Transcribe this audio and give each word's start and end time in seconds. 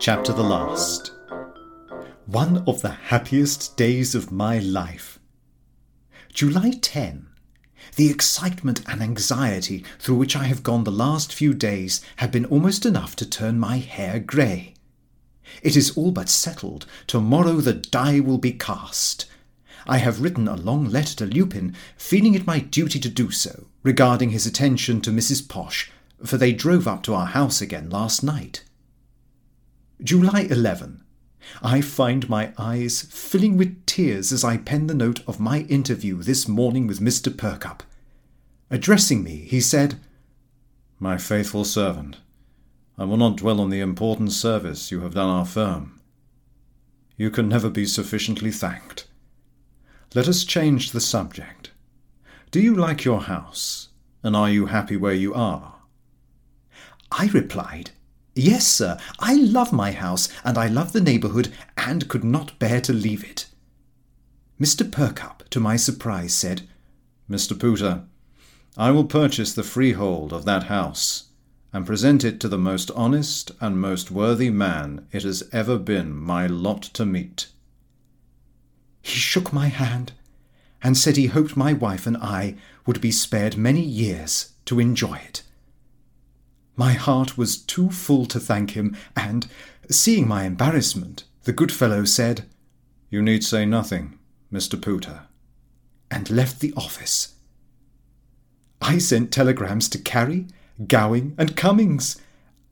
Chapter 0.00 0.32
the 0.32 0.42
Last 0.42 1.12
One 2.26 2.64
of 2.66 2.82
the 2.82 2.88
happiest 2.90 3.76
days 3.76 4.16
of 4.16 4.32
my 4.32 4.58
life. 4.58 5.20
July 6.32 6.72
10. 6.82 7.28
The 7.94 8.10
excitement 8.10 8.82
and 8.88 9.00
anxiety 9.00 9.84
through 10.00 10.16
which 10.16 10.34
I 10.34 10.46
have 10.46 10.64
gone 10.64 10.82
the 10.82 10.90
last 10.90 11.32
few 11.32 11.54
days 11.54 12.04
have 12.16 12.32
been 12.32 12.46
almost 12.46 12.84
enough 12.84 13.14
to 13.14 13.24
turn 13.24 13.60
my 13.60 13.76
hair 13.76 14.18
grey. 14.18 14.74
It 15.62 15.76
is 15.76 15.96
all 15.96 16.10
but 16.10 16.28
settled. 16.28 16.86
Tomorrow 17.06 17.60
the 17.60 17.74
die 17.74 18.18
will 18.18 18.38
be 18.38 18.50
cast. 18.50 19.29
I 19.86 19.98
have 19.98 20.20
written 20.20 20.48
a 20.48 20.56
long 20.56 20.84
letter 20.88 21.14
to 21.16 21.26
Lupin, 21.26 21.74
feeling 21.96 22.34
it 22.34 22.46
my 22.46 22.58
duty 22.58 22.98
to 23.00 23.08
do 23.08 23.30
so, 23.30 23.66
regarding 23.82 24.30
his 24.30 24.46
attention 24.46 25.00
to 25.02 25.10
Mrs. 25.10 25.48
Posh, 25.48 25.90
for 26.24 26.36
they 26.36 26.52
drove 26.52 26.86
up 26.86 27.02
to 27.04 27.14
our 27.14 27.26
house 27.26 27.60
again 27.60 27.90
last 27.90 28.22
night. 28.22 28.64
July 30.02 30.46
11. 30.50 31.02
I 31.62 31.80
find 31.80 32.28
my 32.28 32.52
eyes 32.58 33.02
filling 33.02 33.56
with 33.56 33.84
tears 33.86 34.32
as 34.32 34.44
I 34.44 34.56
pen 34.56 34.86
the 34.86 34.94
note 34.94 35.20
of 35.26 35.40
my 35.40 35.60
interview 35.62 36.22
this 36.22 36.46
morning 36.46 36.86
with 36.86 37.00
Mr. 37.00 37.34
Perkupp. 37.34 37.80
Addressing 38.70 39.22
me, 39.22 39.36
he 39.36 39.60
said, 39.60 39.98
My 40.98 41.18
faithful 41.18 41.64
servant, 41.64 42.18
I 42.96 43.04
will 43.04 43.16
not 43.16 43.38
dwell 43.38 43.60
on 43.60 43.70
the 43.70 43.80
important 43.80 44.32
service 44.32 44.90
you 44.90 45.00
have 45.00 45.14
done 45.14 45.28
our 45.28 45.46
firm. 45.46 46.00
You 47.16 47.30
can 47.30 47.48
never 47.48 47.68
be 47.68 47.84
sufficiently 47.84 48.50
thanked. 48.50 49.06
Let 50.12 50.26
us 50.26 50.42
change 50.42 50.90
the 50.90 51.00
subject. 51.00 51.70
Do 52.50 52.60
you 52.60 52.74
like 52.74 53.04
your 53.04 53.20
house, 53.20 53.90
and 54.24 54.34
are 54.34 54.50
you 54.50 54.66
happy 54.66 54.96
where 54.96 55.14
you 55.14 55.32
are? 55.34 55.76
I 57.12 57.26
replied, 57.28 57.92
Yes, 58.34 58.66
sir, 58.66 58.98
I 59.20 59.34
love 59.34 59.72
my 59.72 59.92
house, 59.92 60.28
and 60.42 60.58
I 60.58 60.66
love 60.66 60.92
the 60.92 61.00
neighbourhood, 61.00 61.52
and 61.76 62.08
could 62.08 62.24
not 62.24 62.58
bear 62.58 62.80
to 62.80 62.92
leave 62.92 63.22
it. 63.22 63.46
Mr. 64.60 64.88
Perkupp, 64.90 65.48
to 65.50 65.60
my 65.60 65.76
surprise, 65.76 66.34
said, 66.34 66.62
Mr. 67.30 67.56
Pooter, 67.56 68.04
I 68.76 68.90
will 68.90 69.04
purchase 69.04 69.54
the 69.54 69.62
freehold 69.62 70.32
of 70.32 70.44
that 70.44 70.64
house, 70.64 71.28
and 71.72 71.86
present 71.86 72.24
it 72.24 72.40
to 72.40 72.48
the 72.48 72.58
most 72.58 72.90
honest 72.96 73.52
and 73.60 73.80
most 73.80 74.10
worthy 74.10 74.50
man 74.50 75.06
it 75.12 75.22
has 75.22 75.48
ever 75.52 75.78
been 75.78 76.12
my 76.16 76.48
lot 76.48 76.82
to 76.82 77.06
meet. 77.06 77.46
He 79.02 79.18
shook 79.18 79.52
my 79.52 79.68
hand, 79.68 80.12
and 80.82 80.96
said 80.96 81.16
he 81.16 81.26
hoped 81.26 81.56
my 81.56 81.72
wife 81.72 82.06
and 82.06 82.16
I 82.16 82.56
would 82.86 83.00
be 83.00 83.10
spared 83.10 83.56
many 83.56 83.82
years 83.82 84.52
to 84.66 84.80
enjoy 84.80 85.16
it. 85.16 85.42
My 86.76 86.92
heart 86.92 87.36
was 87.36 87.58
too 87.58 87.90
full 87.90 88.26
to 88.26 88.40
thank 88.40 88.70
him, 88.70 88.96
and, 89.14 89.46
seeing 89.90 90.26
my 90.26 90.44
embarrassment, 90.44 91.24
the 91.44 91.52
good 91.52 91.72
fellow 91.72 92.04
said, 92.04 92.46
You 93.10 93.20
need 93.20 93.44
say 93.44 93.66
nothing, 93.66 94.18
Mr. 94.52 94.80
Pooter, 94.80 95.26
and 96.10 96.30
left 96.30 96.60
the 96.60 96.72
office. 96.76 97.34
I 98.80 98.98
sent 98.98 99.30
telegrams 99.30 99.88
to 99.90 99.98
Carrie, 99.98 100.46
Gowing, 100.86 101.34
and 101.36 101.56
Cummings, 101.56 102.20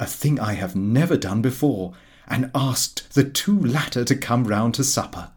a 0.00 0.06
thing 0.06 0.40
I 0.40 0.54
have 0.54 0.74
never 0.74 1.16
done 1.16 1.42
before, 1.42 1.92
and 2.26 2.50
asked 2.54 3.14
the 3.14 3.24
two 3.24 3.58
latter 3.58 4.04
to 4.04 4.16
come 4.16 4.44
round 4.44 4.74
to 4.74 4.84
supper. 4.84 5.32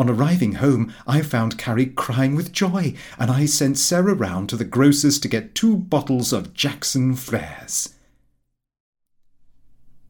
On 0.00 0.08
arriving 0.08 0.52
home, 0.52 0.94
I 1.06 1.20
found 1.20 1.58
Carrie 1.58 1.84
crying 1.84 2.34
with 2.34 2.52
joy, 2.52 2.94
and 3.18 3.30
I 3.30 3.44
sent 3.44 3.76
Sarah 3.76 4.14
round 4.14 4.48
to 4.48 4.56
the 4.56 4.64
grocer's 4.64 5.20
to 5.20 5.28
get 5.28 5.54
two 5.54 5.76
bottles 5.76 6.32
of 6.32 6.54
Jackson 6.54 7.14
Freres. 7.14 7.92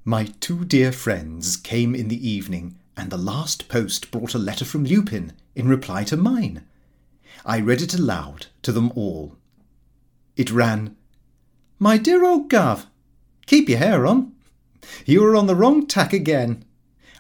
My 0.04 0.26
two 0.38 0.64
dear 0.64 0.92
friends 0.92 1.56
came 1.56 1.96
in 1.96 2.06
the 2.06 2.28
evening, 2.28 2.76
and 2.96 3.10
the 3.10 3.16
last 3.16 3.66
post 3.66 4.12
brought 4.12 4.32
a 4.32 4.38
letter 4.38 4.64
from 4.64 4.84
Lupin 4.84 5.32
in 5.56 5.66
reply 5.66 6.04
to 6.04 6.16
mine. 6.16 6.62
I 7.44 7.58
read 7.58 7.82
it 7.82 7.92
aloud 7.92 8.46
to 8.62 8.70
them 8.70 8.92
all. 8.94 9.38
It 10.36 10.52
ran, 10.52 10.94
My 11.80 11.98
dear 11.98 12.24
old 12.24 12.48
Gov, 12.48 12.86
keep 13.46 13.68
your 13.68 13.78
hair 13.78 14.06
on. 14.06 14.36
You 15.04 15.24
are 15.24 15.34
on 15.34 15.48
the 15.48 15.56
wrong 15.56 15.88
tack 15.88 16.12
again. 16.12 16.64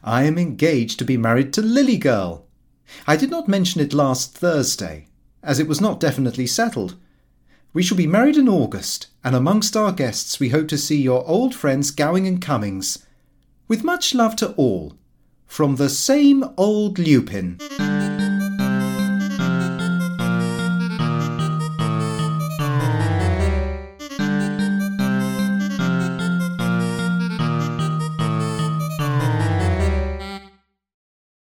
I 0.04 0.22
am 0.22 0.38
engaged 0.38 1.00
to 1.00 1.04
be 1.04 1.16
married 1.16 1.52
to 1.54 1.62
Lillie 1.62 1.98
Girl. 1.98 2.46
I 3.06 3.16
did 3.16 3.30
not 3.30 3.48
mention 3.48 3.80
it 3.80 3.92
last 3.92 4.34
Thursday, 4.34 5.08
as 5.42 5.58
it 5.58 5.68
was 5.68 5.80
not 5.80 6.00
definitely 6.00 6.46
settled. 6.46 6.96
We 7.72 7.82
shall 7.82 7.96
be 7.96 8.06
married 8.06 8.36
in 8.36 8.48
August, 8.48 9.06
and 9.22 9.34
amongst 9.34 9.76
our 9.76 9.92
guests 9.92 10.40
we 10.40 10.48
hope 10.48 10.68
to 10.68 10.78
see 10.78 11.00
your 11.00 11.26
old 11.26 11.54
friends 11.54 11.90
Gowing 11.90 12.26
and 12.26 12.42
Cummings. 12.42 13.06
With 13.68 13.84
much 13.84 14.14
love 14.14 14.34
to 14.36 14.52
all, 14.52 14.94
from 15.46 15.76
the 15.76 15.88
same 15.88 16.44
old 16.56 16.98
Lupin. 16.98 17.58